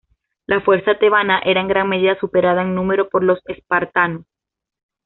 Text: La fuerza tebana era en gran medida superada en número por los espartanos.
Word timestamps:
La 0.47 0.61
fuerza 0.61 0.97
tebana 0.97 1.41
era 1.45 1.61
en 1.61 1.67
gran 1.67 1.87
medida 1.87 2.19
superada 2.19 2.63
en 2.63 2.73
número 2.73 3.07
por 3.07 3.21
los 3.23 3.37
espartanos. 3.45 4.25